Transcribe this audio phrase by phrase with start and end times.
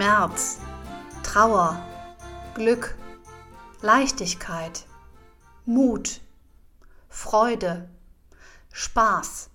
[0.00, 0.56] Schmerz,
[1.22, 1.78] Trauer,
[2.54, 2.96] Glück,
[3.82, 4.86] Leichtigkeit,
[5.66, 6.22] Mut,
[7.10, 7.86] Freude,
[8.72, 9.50] Spaß.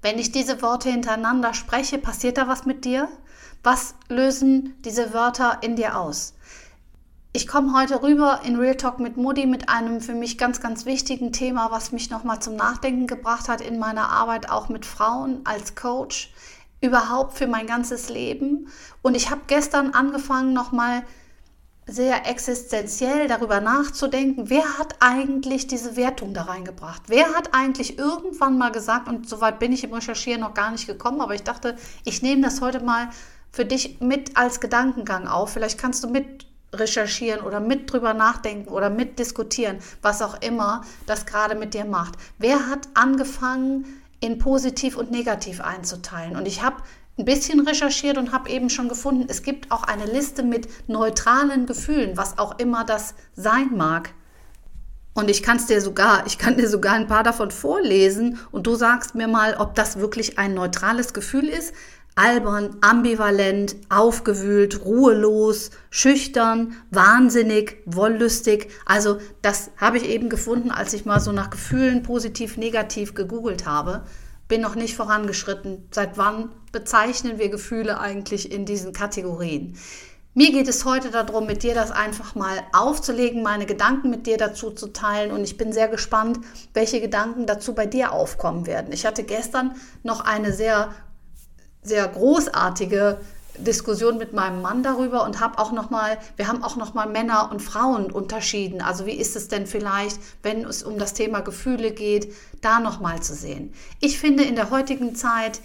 [0.00, 3.10] Wenn ich diese Worte hintereinander spreche, passiert da was mit dir?
[3.62, 6.32] Was lösen diese Wörter in dir aus?
[7.34, 10.86] Ich komme heute rüber in Real Talk mit Moody mit einem für mich ganz, ganz
[10.86, 15.42] wichtigen Thema, was mich nochmal zum Nachdenken gebracht hat in meiner Arbeit auch mit Frauen
[15.44, 16.32] als Coach,
[16.80, 18.68] überhaupt für mein ganzes Leben.
[19.02, 21.02] Und ich habe gestern angefangen, nochmal
[21.86, 27.02] sehr existenziell darüber nachzudenken, wer hat eigentlich diese Wertung da reingebracht?
[27.08, 30.86] Wer hat eigentlich irgendwann mal gesagt, und soweit bin ich im Recherchieren noch gar nicht
[30.86, 33.08] gekommen, aber ich dachte, ich nehme das heute mal
[33.50, 35.52] für dich mit als Gedankengang auf.
[35.52, 40.82] Vielleicht kannst du mit recherchieren oder mit drüber nachdenken oder mit diskutieren, was auch immer
[41.06, 42.14] das gerade mit dir macht.
[42.38, 46.36] Wer hat angefangen, in positiv und negativ einzuteilen?
[46.36, 46.76] Und ich habe
[47.18, 51.66] ein bisschen recherchiert und habe eben schon gefunden, es gibt auch eine Liste mit neutralen
[51.66, 54.10] Gefühlen, was auch immer das sein mag.
[55.12, 58.74] Und ich kann dir sogar, ich kann dir sogar ein paar davon vorlesen und du
[58.74, 61.74] sagst mir mal, ob das wirklich ein neutrales Gefühl ist.
[62.20, 68.68] Albern, ambivalent, aufgewühlt, ruhelos, schüchtern, wahnsinnig, wollüstig.
[68.84, 73.64] Also das habe ich eben gefunden, als ich mal so nach Gefühlen positiv, negativ gegoogelt
[73.64, 74.02] habe
[74.50, 75.88] bin noch nicht vorangeschritten.
[75.92, 79.78] Seit wann bezeichnen wir Gefühle eigentlich in diesen Kategorien?
[80.34, 84.36] Mir geht es heute darum, mit dir das einfach mal aufzulegen, meine Gedanken mit dir
[84.36, 86.38] dazu zu teilen und ich bin sehr gespannt,
[86.74, 88.92] welche Gedanken dazu bei dir aufkommen werden.
[88.92, 90.94] Ich hatte gestern noch eine sehr,
[91.82, 93.18] sehr großartige
[93.58, 97.06] Diskussion mit meinem Mann darüber und habe auch noch mal, wir haben auch noch mal
[97.06, 98.80] Männer und Frauen unterschieden.
[98.80, 103.00] Also wie ist es denn vielleicht, wenn es um das Thema Gefühle geht, da noch
[103.00, 103.72] mal zu sehen.
[104.00, 105.60] Ich finde in der heutigen Zeit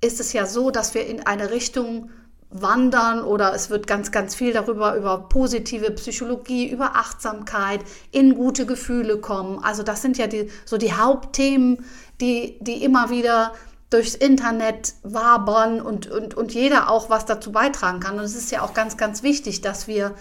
[0.00, 2.10] ist es ja so, dass wir in eine Richtung
[2.50, 8.64] wandern oder es wird ganz, ganz viel darüber, über positive Psychologie, über Achtsamkeit, in gute
[8.64, 9.62] Gefühle kommen.
[9.62, 11.84] Also das sind ja die, so die Hauptthemen,
[12.20, 13.52] die, die immer wieder
[13.90, 18.18] durchs Internet wabern und, und, und jeder auch was dazu beitragen kann.
[18.18, 20.14] Und es ist ja auch ganz, ganz wichtig, dass wir,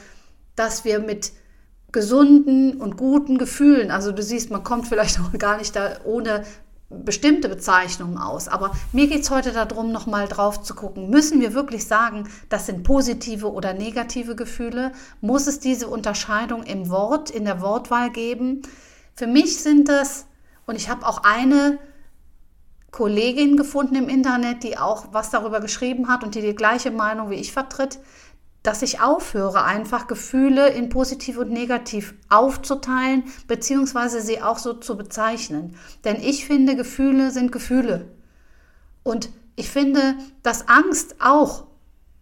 [0.56, 1.34] dass wir mit
[1.92, 6.44] gesunden und guten Gefühlen, also du siehst, man kommt vielleicht auch gar nicht da ohne
[6.90, 8.48] bestimmte Bezeichnungen aus.
[8.48, 12.66] Aber mir geht es heute darum, nochmal drauf zu gucken, müssen wir wirklich sagen, das
[12.66, 14.94] sind positive oder negative Gefühle?
[15.20, 18.62] Muss es diese Unterscheidung im Wort, in der Wortwahl geben?
[19.16, 20.28] Für mich sind das,
[20.66, 21.78] und ich habe auch eine
[22.98, 27.30] Kollegin gefunden im Internet, die auch was darüber geschrieben hat und die die gleiche Meinung
[27.30, 28.00] wie ich vertritt,
[28.64, 34.98] dass ich aufhöre, einfach Gefühle in positiv und negativ aufzuteilen, beziehungsweise sie auch so zu
[34.98, 35.76] bezeichnen.
[36.06, 38.08] Denn ich finde, Gefühle sind Gefühle.
[39.04, 41.66] Und ich finde, dass Angst auch,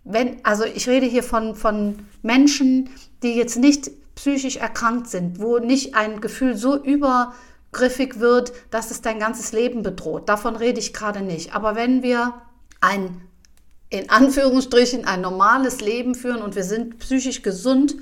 [0.04, 2.90] wenn, also ich rede hier von, von Menschen,
[3.24, 7.34] die jetzt nicht psychisch erkrankt sind, wo nicht ein Gefühl so über
[7.76, 10.30] griffig wird, dass es dein ganzes Leben bedroht.
[10.30, 11.54] Davon rede ich gerade nicht.
[11.54, 12.34] Aber wenn wir
[12.82, 13.22] ein,
[13.90, 17.98] in Anführungsstrichen, ein normales Leben führen und wir sind psychisch gesund,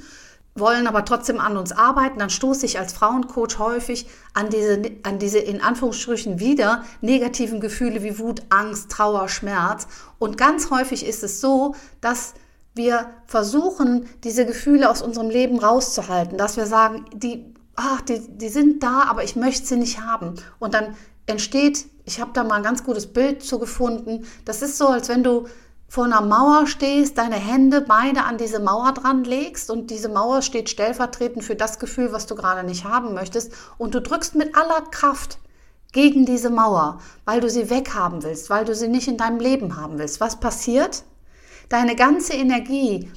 [0.55, 5.17] wollen aber trotzdem an uns arbeiten, dann stoße ich als Frauencoach häufig an diese, an
[5.17, 9.87] diese in Anführungsstrichen wieder negativen Gefühle wie Wut, Angst, Trauer, Schmerz.
[10.19, 12.35] Und ganz häufig ist es so, dass
[12.75, 18.49] wir versuchen, diese Gefühle aus unserem Leben rauszuhalten, dass wir sagen, die ach, die, die
[18.49, 20.35] sind da, aber ich möchte sie nicht haben.
[20.59, 24.77] Und dann entsteht, ich habe da mal ein ganz gutes Bild zu gefunden, das ist
[24.77, 25.47] so, als wenn du
[25.87, 30.41] vor einer Mauer stehst, deine Hände beide an diese Mauer dran legst und diese Mauer
[30.41, 34.57] steht stellvertretend für das Gefühl, was du gerade nicht haben möchtest und du drückst mit
[34.57, 35.37] aller Kraft
[35.91, 39.77] gegen diese Mauer, weil du sie weghaben willst, weil du sie nicht in deinem Leben
[39.77, 40.19] haben willst.
[40.19, 41.03] Was passiert?
[41.69, 43.11] Deine ganze Energie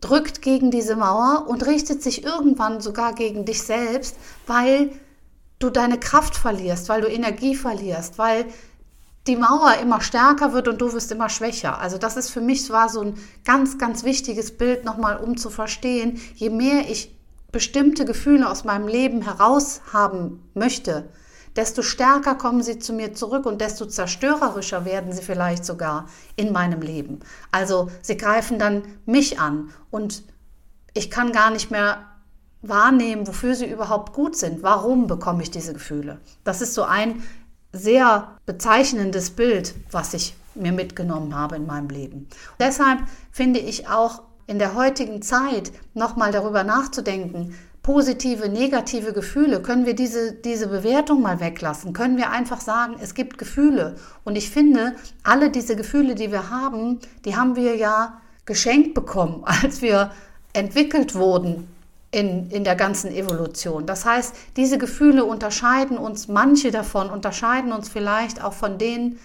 [0.00, 4.16] drückt gegen diese Mauer und richtet sich irgendwann sogar gegen dich selbst,
[4.46, 4.90] weil
[5.58, 8.46] du deine Kraft verlierst, weil du Energie verlierst, weil
[9.26, 11.78] die Mauer immer stärker wird und du wirst immer schwächer.
[11.78, 13.14] Also das ist für mich war so ein
[13.44, 17.14] ganz, ganz wichtiges Bild nochmal, um zu verstehen, je mehr ich
[17.52, 21.08] bestimmte Gefühle aus meinem Leben heraus haben möchte,
[21.56, 26.06] desto stärker kommen sie zu mir zurück und desto zerstörerischer werden sie vielleicht sogar
[26.36, 27.20] in meinem Leben.
[27.50, 30.22] Also sie greifen dann mich an und
[30.94, 31.98] ich kann gar nicht mehr
[32.62, 34.62] wahrnehmen, wofür sie überhaupt gut sind.
[34.62, 36.20] Warum bekomme ich diese Gefühle?
[36.44, 37.22] Das ist so ein
[37.72, 42.28] sehr bezeichnendes Bild, was ich mir mitgenommen habe in meinem Leben.
[42.58, 47.54] Deshalb finde ich auch in der heutigen Zeit nochmal darüber nachzudenken,
[47.88, 51.94] positive, negative Gefühle, können wir diese, diese Bewertung mal weglassen?
[51.94, 53.96] Können wir einfach sagen, es gibt Gefühle?
[54.24, 59.42] Und ich finde, alle diese Gefühle, die wir haben, die haben wir ja geschenkt bekommen,
[59.62, 60.10] als wir
[60.52, 61.66] entwickelt wurden
[62.10, 63.86] in, in der ganzen Evolution.
[63.86, 69.18] Das heißt, diese Gefühle unterscheiden uns, manche davon unterscheiden uns vielleicht auch von den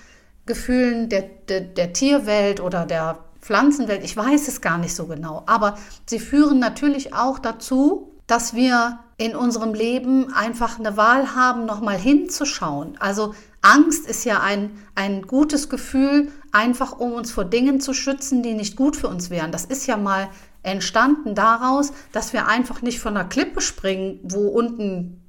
[0.46, 4.06] Gefühlen der, der, der Tierwelt oder der Pflanzenwelt.
[4.06, 5.44] Ich weiß es gar nicht so genau.
[5.48, 11.66] Aber sie führen natürlich auch dazu, dass wir in unserem Leben einfach eine Wahl haben,
[11.66, 12.96] nochmal hinzuschauen.
[13.00, 18.44] Also Angst ist ja ein, ein gutes Gefühl, einfach um uns vor Dingen zu schützen,
[18.44, 19.52] die nicht gut für uns wären.
[19.52, 20.30] Das ist ja mal
[20.64, 25.20] entstanden daraus, dass wir einfach nicht von der Klippe springen, wo unten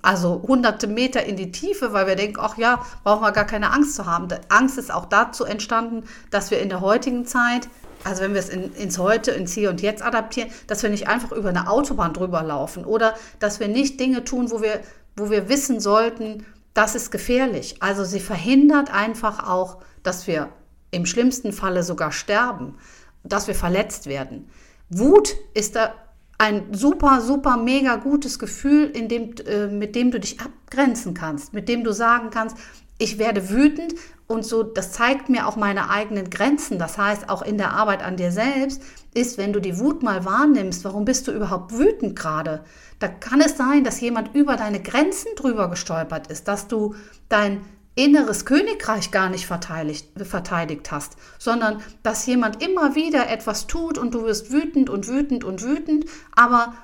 [0.00, 3.72] also hunderte Meter in die Tiefe, weil wir denken, ach ja, brauchen wir gar keine
[3.72, 4.28] Angst zu haben.
[4.48, 7.68] Angst ist auch dazu entstanden, dass wir in der heutigen Zeit,
[8.04, 11.08] also wenn wir es in, ins Heute, ins Hier und Jetzt adaptieren, dass wir nicht
[11.08, 14.80] einfach über eine Autobahn drüber laufen oder dass wir nicht Dinge tun, wo wir,
[15.16, 16.44] wo wir wissen sollten,
[16.74, 17.76] das ist gefährlich.
[17.80, 20.48] Also sie verhindert einfach auch, dass wir
[20.90, 22.76] im schlimmsten Falle sogar sterben,
[23.24, 24.50] dass wir verletzt werden.
[24.88, 25.94] Wut ist da
[26.42, 31.52] ein super, super, mega gutes Gefühl, in dem, äh, mit dem du dich abgrenzen kannst,
[31.52, 32.56] mit dem du sagen kannst,
[32.98, 33.94] ich werde wütend
[34.26, 36.80] und so, das zeigt mir auch meine eigenen Grenzen.
[36.80, 38.82] Das heißt, auch in der Arbeit an dir selbst
[39.14, 42.64] ist, wenn du die Wut mal wahrnimmst, warum bist du überhaupt wütend gerade?
[42.98, 46.96] Da kann es sein, dass jemand über deine Grenzen drüber gestolpert ist, dass du
[47.28, 47.60] dein
[47.94, 54.14] inneres Königreich gar nicht verteidigt, verteidigt hast, sondern dass jemand immer wieder etwas tut und
[54.14, 56.74] du wirst wütend und wütend und wütend, aber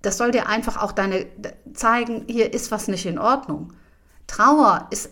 [0.00, 1.26] das soll dir einfach auch deine
[1.74, 3.72] zeigen, hier ist was nicht in Ordnung.
[4.26, 5.10] Trauer ist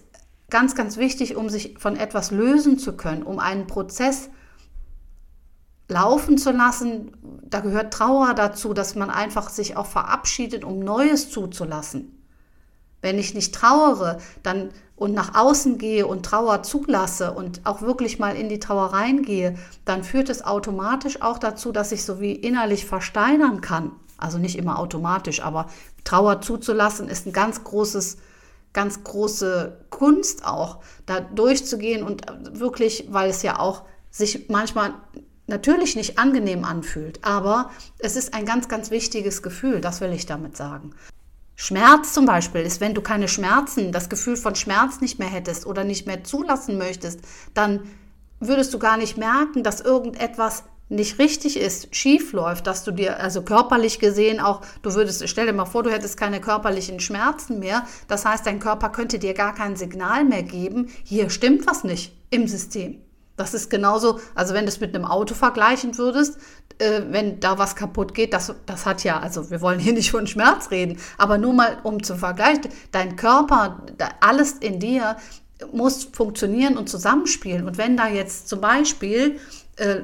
[0.49, 4.31] ganz, ganz wichtig, um sich von etwas lösen zu können, um einen Prozess
[5.89, 7.13] laufen zu lassen.
[7.43, 12.13] Da gehört Trauer dazu, dass man einfach sich auch verabschiedet, um Neues zuzulassen.
[13.03, 18.19] Wenn ich nicht trauere, dann und nach außen gehe und Trauer zulasse und auch wirklich
[18.19, 22.33] mal in die Trauer reingehe, dann führt es automatisch auch dazu, dass ich so wie
[22.33, 23.93] innerlich versteinern kann.
[24.19, 25.67] Also nicht immer automatisch, aber
[26.05, 28.17] Trauer zuzulassen ist ein ganz großes,
[28.73, 32.23] ganz große Kunst auch, da durchzugehen und
[32.59, 34.95] wirklich, weil es ja auch sich manchmal
[35.47, 40.25] natürlich nicht angenehm anfühlt, aber es ist ein ganz, ganz wichtiges Gefühl, das will ich
[40.25, 40.95] damit sagen.
[41.57, 45.67] Schmerz zum Beispiel ist, wenn du keine Schmerzen, das Gefühl von Schmerz nicht mehr hättest
[45.67, 47.21] oder nicht mehr zulassen möchtest,
[47.55, 47.83] dann
[48.41, 53.19] würdest du gar nicht merken, dass irgendetwas nicht richtig ist, schief läuft, dass du dir,
[53.19, 57.59] also körperlich gesehen auch, du würdest, stell dir mal vor, du hättest keine körperlichen Schmerzen
[57.59, 57.87] mehr.
[58.07, 62.15] Das heißt, dein Körper könnte dir gar kein Signal mehr geben, hier stimmt was nicht
[62.31, 63.03] im System.
[63.37, 66.39] Das ist genauso, also wenn du es mit einem Auto vergleichen würdest,
[66.79, 70.11] äh, wenn da was kaputt geht, das, das hat ja, also wir wollen hier nicht
[70.11, 73.83] von Schmerz reden, aber nur mal um zu vergleichen, dein Körper,
[74.21, 75.17] alles in dir
[75.73, 77.67] muss funktionieren und zusammenspielen.
[77.67, 79.39] Und wenn da jetzt zum Beispiel
[79.77, 80.01] äh,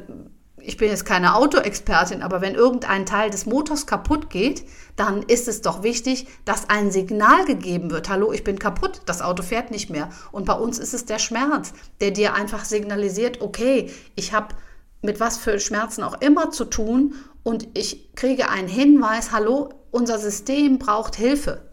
[0.64, 4.64] ich bin jetzt keine Autoexpertin, aber wenn irgendein Teil des Motors kaputt geht,
[4.96, 8.08] dann ist es doch wichtig, dass ein Signal gegeben wird.
[8.08, 10.10] Hallo, ich bin kaputt, das Auto fährt nicht mehr.
[10.30, 14.54] Und bei uns ist es der Schmerz, der dir einfach signalisiert, okay, ich habe
[15.02, 20.18] mit was für Schmerzen auch immer zu tun und ich kriege einen Hinweis, hallo, unser
[20.18, 21.72] System braucht Hilfe.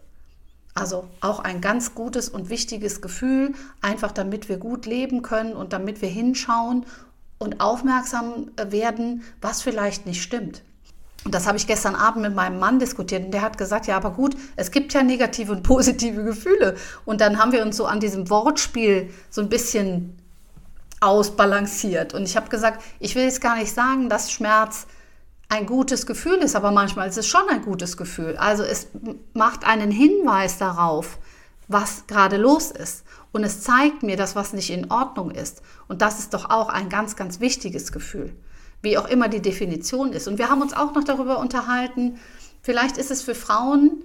[0.74, 5.72] Also auch ein ganz gutes und wichtiges Gefühl, einfach damit wir gut leben können und
[5.72, 6.86] damit wir hinschauen
[7.40, 10.62] und aufmerksam werden, was vielleicht nicht stimmt.
[11.24, 13.96] Und das habe ich gestern Abend mit meinem Mann diskutiert und der hat gesagt, ja,
[13.96, 16.76] aber gut, es gibt ja negative und positive Gefühle.
[17.04, 20.18] Und dann haben wir uns so an diesem Wortspiel so ein bisschen
[21.00, 22.12] ausbalanciert.
[22.12, 24.86] Und ich habe gesagt, ich will jetzt gar nicht sagen, dass Schmerz
[25.48, 28.36] ein gutes Gefühl ist, aber manchmal ist es schon ein gutes Gefühl.
[28.36, 28.88] Also es
[29.32, 31.18] macht einen Hinweis darauf,
[31.68, 33.04] was gerade los ist.
[33.32, 35.62] Und es zeigt mir, dass was nicht in Ordnung ist.
[35.88, 38.34] Und das ist doch auch ein ganz, ganz wichtiges Gefühl.
[38.82, 40.26] Wie auch immer die Definition ist.
[40.26, 42.18] Und wir haben uns auch noch darüber unterhalten,
[42.62, 44.04] vielleicht ist es für Frauen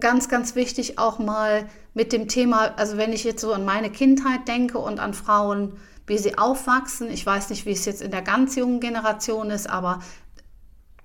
[0.00, 3.90] ganz, ganz wichtig auch mal mit dem Thema, also wenn ich jetzt so an meine
[3.90, 5.74] Kindheit denke und an Frauen,
[6.06, 9.68] wie sie aufwachsen, ich weiß nicht, wie es jetzt in der ganz jungen Generation ist,
[9.68, 10.00] aber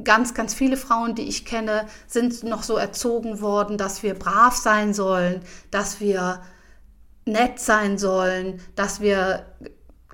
[0.03, 4.55] ganz, ganz viele Frauen, die ich kenne, sind noch so erzogen worden, dass wir brav
[4.55, 5.41] sein sollen,
[5.71, 6.41] dass wir
[7.27, 9.45] nett sein sollen, dass wir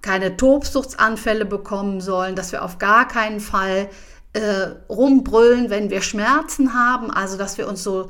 [0.01, 3.89] keine Tobsuchtsanfälle bekommen sollen, dass wir auf gar keinen Fall
[4.34, 8.10] äh, rumbrüllen, wenn wir Schmerzen haben, also dass wir uns so,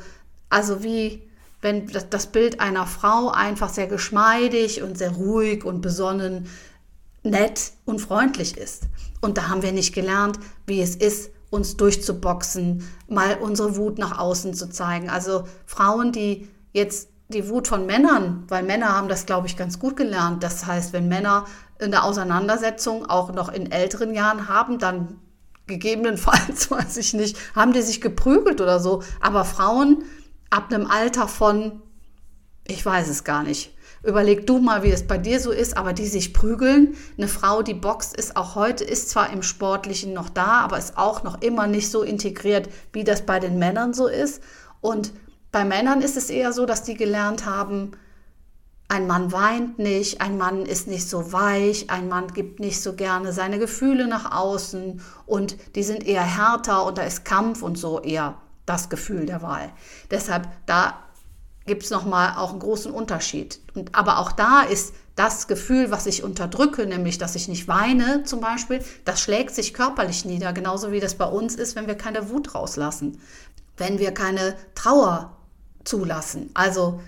[0.50, 1.22] also wie
[1.62, 6.48] wenn das Bild einer Frau einfach sehr geschmeidig und sehr ruhig und besonnen,
[7.24, 8.84] nett und freundlich ist.
[9.22, 14.20] Und da haben wir nicht gelernt, wie es ist, uns durchzuboxen, mal unsere Wut nach
[14.20, 15.10] außen zu zeigen.
[15.10, 19.80] Also Frauen, die jetzt die Wut von Männern, weil Männer haben das, glaube ich, ganz
[19.80, 20.44] gut gelernt.
[20.44, 21.46] Das heißt, wenn Männer
[21.80, 25.20] in der Auseinandersetzung auch noch in älteren Jahren haben, dann
[25.68, 29.04] gegebenenfalls, weiß ich nicht, haben die sich geprügelt oder so.
[29.22, 30.04] Aber Frauen
[30.50, 31.82] ab einem Alter von,
[32.68, 35.94] ich weiß es gar nicht, Überleg du mal, wie es bei dir so ist, aber
[35.94, 36.96] die sich prügeln.
[37.18, 40.98] Eine Frau, die boxt, ist auch heute, ist zwar im Sportlichen noch da, aber ist
[40.98, 44.44] auch noch immer nicht so integriert, wie das bei den Männern so ist.
[44.82, 45.14] Und
[45.54, 47.92] bei Männern ist es eher so, dass die gelernt haben,
[48.88, 52.94] ein Mann weint nicht, ein Mann ist nicht so weich, ein Mann gibt nicht so
[52.94, 57.78] gerne seine Gefühle nach außen und die sind eher härter und da ist Kampf und
[57.78, 59.72] so eher das Gefühl der Wahl.
[60.10, 60.98] Deshalb, da
[61.68, 63.60] gibt es nochmal auch einen großen Unterschied.
[63.76, 68.24] Und, aber auch da ist das Gefühl, was ich unterdrücke, nämlich dass ich nicht weine
[68.24, 71.96] zum Beispiel, das schlägt sich körperlich nieder, genauso wie das bei uns ist, wenn wir
[71.96, 73.22] keine Wut rauslassen,
[73.78, 75.38] wenn wir keine Trauer
[75.84, 76.50] zulassen.
[76.54, 77.02] Also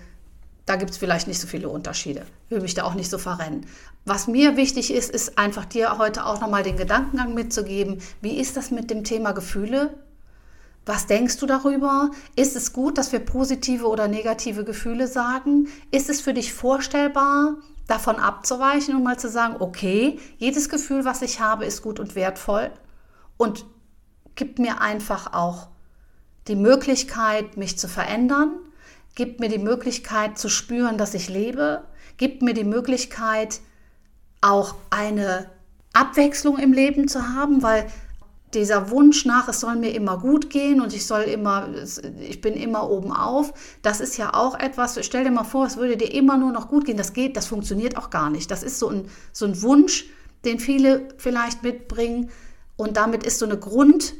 [0.66, 2.26] da gibt es vielleicht nicht so viele Unterschiede.
[2.46, 3.66] Ich will mich da auch nicht so verrennen.
[4.04, 8.00] Was mir wichtig ist, ist einfach dir heute auch nochmal den Gedankengang mitzugeben.
[8.20, 9.94] Wie ist das mit dem Thema Gefühle?
[10.84, 12.10] Was denkst du darüber?
[12.36, 15.68] Ist es gut, dass wir positive oder negative Gefühle sagen?
[15.90, 17.56] Ist es für dich vorstellbar,
[17.88, 22.14] davon abzuweichen und mal zu sagen, okay, jedes Gefühl, was ich habe, ist gut und
[22.14, 22.70] wertvoll
[23.36, 23.64] und
[24.34, 25.68] gibt mir einfach auch
[26.48, 28.52] die Möglichkeit, mich zu verändern,
[29.16, 31.82] gibt mir die Möglichkeit zu spüren, dass ich lebe,
[32.18, 33.60] gibt mir die Möglichkeit,
[34.40, 35.50] auch eine
[35.92, 37.86] Abwechslung im Leben zu haben, weil
[38.54, 41.68] dieser Wunsch nach, es soll mir immer gut gehen und ich soll immer,
[42.20, 45.78] ich bin immer oben auf, das ist ja auch etwas, stell dir mal vor, es
[45.78, 48.50] würde dir immer nur noch gut gehen, das geht, das funktioniert auch gar nicht.
[48.50, 50.06] Das ist so ein, so ein Wunsch,
[50.44, 52.30] den viele vielleicht mitbringen.
[52.76, 54.14] Und damit ist so eine Grund,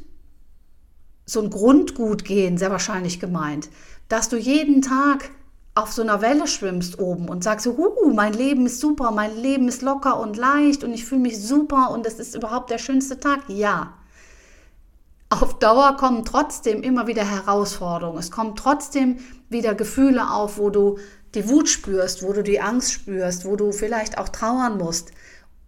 [1.27, 3.69] so ein Grundgutgehen sehr wahrscheinlich gemeint,
[4.09, 5.29] dass du jeden Tag
[5.75, 9.67] auf so einer Welle schwimmst oben und sagst, uh, mein Leben ist super, mein Leben
[9.67, 13.19] ist locker und leicht und ich fühle mich super und es ist überhaupt der schönste
[13.19, 13.41] Tag.
[13.47, 13.93] Ja,
[15.29, 18.17] auf Dauer kommen trotzdem immer wieder Herausforderungen.
[18.17, 19.17] Es kommen trotzdem
[19.49, 20.97] wieder Gefühle auf, wo du
[21.35, 25.11] die Wut spürst, wo du die Angst spürst, wo du vielleicht auch trauern musst.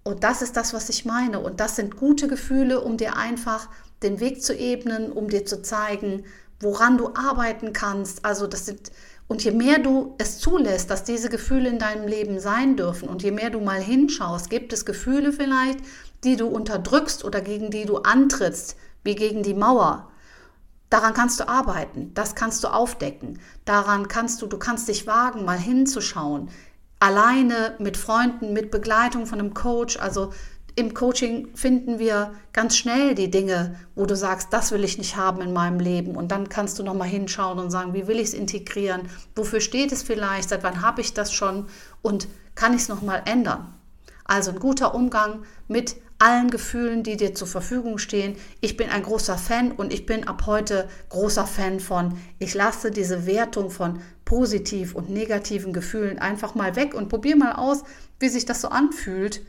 [0.10, 1.40] Und das ist das, was ich meine.
[1.40, 3.70] Und das sind gute Gefühle, um dir einfach
[4.02, 6.26] den Weg zu ebnen, um dir zu zeigen,
[6.60, 8.26] woran du arbeiten kannst.
[8.26, 8.92] Also das sind
[9.28, 13.22] und je mehr du es zulässt, dass diese Gefühle in deinem Leben sein dürfen und
[13.22, 15.78] je mehr du mal hinschaust, gibt es Gefühle vielleicht,
[16.24, 20.10] die du unterdrückst oder gegen die du antrittst, wie gegen die Mauer.
[20.90, 23.40] Daran kannst du arbeiten, das kannst du aufdecken.
[23.66, 26.50] Daran kannst du, du kannst dich wagen, mal hinzuschauen.
[27.00, 29.98] Alleine mit Freunden, mit Begleitung von einem Coach.
[29.98, 30.34] Also
[30.76, 35.16] im Coaching finden wir ganz schnell die Dinge, wo du sagst, das will ich nicht
[35.16, 36.16] haben in meinem Leben.
[36.16, 39.10] Und dann kannst du nochmal hinschauen und sagen, wie will ich es integrieren?
[39.36, 40.50] Wofür steht es vielleicht?
[40.50, 41.68] Seit wann habe ich das schon?
[42.02, 43.74] Und kann ich es nochmal ändern?
[44.26, 48.36] Also ein guter Umgang mit allen Gefühlen, die dir zur Verfügung stehen.
[48.62, 52.92] Ich bin ein großer Fan und ich bin ab heute großer Fan von, ich lasse
[52.92, 57.84] diese Wertung von positiv und negativen Gefühlen einfach mal weg und probiere mal aus,
[58.20, 59.42] wie sich das so anfühlt,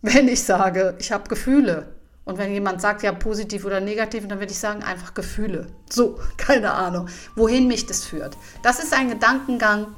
[0.00, 1.96] wenn ich sage, ich habe Gefühle.
[2.24, 5.68] Und wenn jemand sagt, ja, positiv oder negativ, dann würde ich sagen, einfach Gefühle.
[5.90, 8.36] So, keine Ahnung, wohin mich das führt.
[8.62, 9.94] Das ist ein Gedankengang,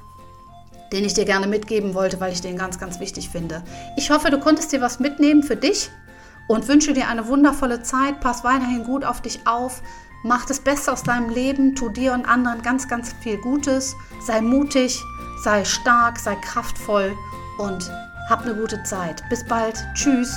[0.92, 3.62] den ich dir gerne mitgeben wollte, weil ich den ganz, ganz wichtig finde.
[3.97, 5.90] Ich hoffe, du konntest dir was mitnehmen für dich
[6.49, 8.21] und wünsche dir eine wundervolle Zeit.
[8.21, 9.83] Pass weiterhin gut auf dich auf.
[10.25, 11.75] Mach das Beste aus deinem Leben.
[11.75, 13.95] Tu dir und anderen ganz, ganz viel Gutes.
[14.26, 15.00] Sei mutig,
[15.45, 17.14] sei stark, sei kraftvoll
[17.59, 17.90] und
[18.28, 19.23] hab eine gute Zeit.
[19.30, 19.76] Bis bald.
[19.95, 20.35] Tschüss.